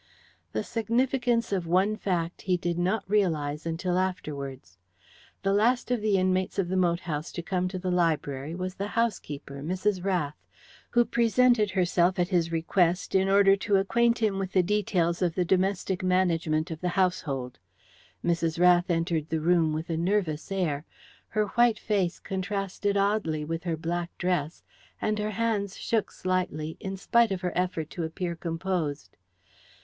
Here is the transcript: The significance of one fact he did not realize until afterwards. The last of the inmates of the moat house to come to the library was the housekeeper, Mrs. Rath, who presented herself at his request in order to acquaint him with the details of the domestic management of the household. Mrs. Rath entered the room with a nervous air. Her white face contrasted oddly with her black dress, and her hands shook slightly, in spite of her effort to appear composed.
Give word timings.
The 0.51 0.63
significance 0.63 1.51
of 1.53 1.67
one 1.67 1.95
fact 1.95 2.41
he 2.41 2.57
did 2.57 2.79
not 2.79 3.07
realize 3.07 3.67
until 3.67 3.99
afterwards. 3.99 4.79
The 5.43 5.53
last 5.53 5.91
of 5.91 6.01
the 6.01 6.17
inmates 6.17 6.57
of 6.57 6.69
the 6.69 6.75
moat 6.75 7.01
house 7.01 7.31
to 7.33 7.43
come 7.43 7.67
to 7.67 7.77
the 7.77 7.91
library 7.91 8.55
was 8.55 8.73
the 8.73 8.87
housekeeper, 8.87 9.61
Mrs. 9.61 10.03
Rath, 10.03 10.33
who 10.89 11.05
presented 11.05 11.69
herself 11.69 12.17
at 12.17 12.29
his 12.29 12.51
request 12.51 13.13
in 13.13 13.29
order 13.29 13.55
to 13.57 13.75
acquaint 13.75 14.17
him 14.17 14.39
with 14.39 14.53
the 14.53 14.63
details 14.63 15.21
of 15.21 15.35
the 15.35 15.45
domestic 15.45 16.03
management 16.03 16.71
of 16.71 16.81
the 16.81 16.89
household. 16.97 17.59
Mrs. 18.25 18.59
Rath 18.59 18.89
entered 18.89 19.29
the 19.29 19.39
room 19.39 19.71
with 19.71 19.87
a 19.91 19.97
nervous 19.97 20.51
air. 20.51 20.83
Her 21.27 21.49
white 21.49 21.77
face 21.77 22.17
contrasted 22.17 22.97
oddly 22.97 23.45
with 23.45 23.65
her 23.65 23.77
black 23.77 24.17
dress, 24.17 24.63
and 24.99 25.19
her 25.19 25.29
hands 25.29 25.77
shook 25.77 26.09
slightly, 26.09 26.75
in 26.79 26.97
spite 26.97 27.31
of 27.31 27.41
her 27.41 27.55
effort 27.55 27.91
to 27.91 28.03
appear 28.03 28.35
composed. 28.35 29.15